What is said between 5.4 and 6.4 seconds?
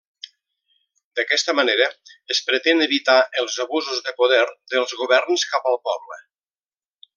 cap al poble.